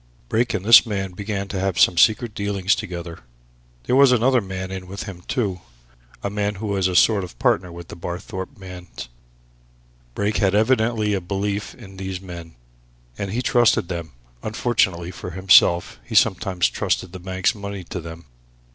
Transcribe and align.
Brake 0.29 0.55
and 0.55 0.65
this 0.65 0.83
man 0.83 1.11
began 1.11 1.47
to 1.49 1.59
have 1.59 1.79
some 1.79 1.95
secret 1.95 2.33
dealings 2.33 2.73
together. 2.73 3.19
There 3.83 3.95
was 3.95 4.11
another 4.11 4.41
man 4.41 4.71
in 4.71 4.87
with 4.87 5.01
them, 5.01 5.21
too 5.27 5.61
a 6.23 6.29
man 6.31 6.55
who 6.55 6.65
was 6.65 6.87
a 6.87 6.95
sort 6.95 7.23
of 7.23 7.37
partner 7.37 7.69
of 7.77 7.87
the 7.87 7.95
Barthorpe 7.95 8.57
man's. 8.57 9.09
Brake 10.15 10.37
had 10.37 10.55
evidently 10.55 11.13
a 11.13 11.21
belief 11.21 11.75
in 11.75 11.97
these 11.97 12.19
men, 12.19 12.55
and 13.15 13.29
he 13.31 13.43
trusted 13.43 13.89
them 13.89 14.13
unfortunately 14.41 15.11
for 15.11 15.29
himself 15.29 15.99
he 16.03 16.15
sometimes 16.15 16.67
trusted 16.67 17.11
the 17.13 17.19
bank's 17.19 17.53
money 17.53 17.83
to 17.83 18.01
them. 18.01 18.25